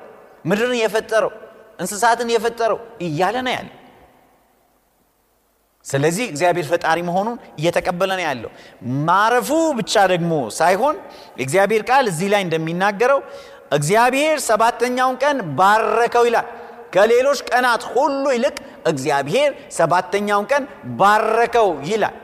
ምድርን 0.45 0.75
የፈጠረው፣ 0.79 1.31
እንስሳትን 1.79 2.29
የፈጠረው 2.33 2.77
እያለ 3.05 3.35
ነው 3.45 3.53
ያለው። 3.57 3.75
ስለዚህ 5.85 6.25
እግዚአብሔር 6.31 6.65
ፈጣሪ 6.71 6.97
መሆኑን 7.07 7.37
እየተቀበለ 7.59 8.11
ነው 8.17 8.25
ያለው። 8.25 8.51
ማረፉ 9.07 9.49
ብቻ 9.79 9.93
ደግሞ 10.11 10.31
ሳይሆን 10.57 10.95
የእግዚአብሔር 11.39 11.83
ቃል 11.89 12.05
እዚህ 12.11 12.27
ላይ 12.33 12.41
እንደሚናገረው 12.47 13.19
እግዚአብሔር 13.71 14.37
ሰባተኛውን 14.47 15.15
ቀን 15.23 15.37
ባረከው 15.59 16.23
ይላል። 16.29 16.47
ከሌሎች 16.93 17.39
ቀናት 17.49 17.83
ሁሉ 17.93 18.23
ይልቅ 18.35 18.55
እግዚአብሔር 18.87 19.49
ሰባተኛውን 19.71 20.45
ቀን 20.51 20.63
ባረከው 20.99 21.69
ይላል። 21.89 22.15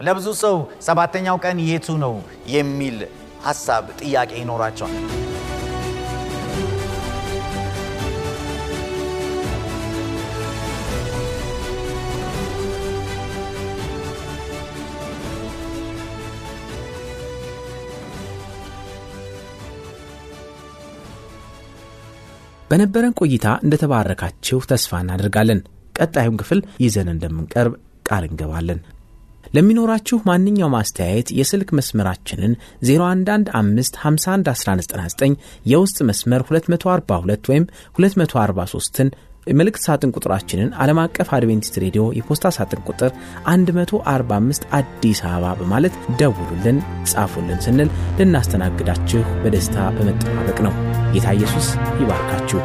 ለብዙ 0.00 0.26
ሰው 0.42 0.56
ሰባተኛው 0.86 1.36
ቀን 1.44 1.58
የቱ 1.68 1.96
ነው 2.02 2.14
የሚል 2.52 2.98
ሀሳብ 3.46 3.84
ጥያቄ 4.00 4.30
ይኖራቸዋል። 4.40 4.94
በነበረን 22.70 23.14
ቆይታ 23.20 23.48
እንደተባረካችሁ 23.64 24.58
ተስፋ 24.70 25.00
እናደርጋለን። 25.02 25.60
ቀጣዩን 25.96 26.38
ክፍል 26.40 26.60
ይዘን 26.82 27.08
እንደምንቀርብ 27.12 27.74
ቃል 28.08 28.24
እንገባለን። 28.28 28.80
ለሚኖራችሁ 29.54 30.16
ማንኛውም 30.28 30.74
አስተያየት 30.78 31.28
የስልክ 31.38 31.68
መስመራችንን 31.78 32.52
0115511199 32.88 35.36
የውስጥ 35.72 35.98
መስመር 36.10 36.42
242 36.50 37.50
ወይም 37.52 37.64
243ን 37.98 39.10
መልእክት 39.52 39.82
ሳጥን 39.84 40.10
ቁጥራችንን 40.16 40.72
ዓለም 40.82 40.98
አቀፍ 41.02 41.28
አድቬንቲስት 41.36 41.76
ሬዲዮ 41.84 42.02
የፖስታ 42.18 42.50
ሳጥን 42.56 42.80
ቁጥር 42.88 43.10
145 43.48 44.66
አዲስ 44.78 45.20
አበባ 45.28 45.54
በማለት 45.60 45.94
ደውሉልን፣ 46.20 46.78
ጻፉልን 47.12 47.62
ስንል 47.66 47.88
ልናስተናግዳችሁ 48.20 49.22
በደስታ 49.44 49.88
በመጠባበቅ 49.96 50.58
ነው። 50.68 50.74
ጌታ 51.14 51.26
ኢየሱስ 51.38 51.68
ይባርካችሁ። 52.02 52.60